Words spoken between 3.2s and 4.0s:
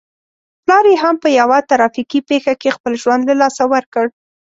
له لاسه ور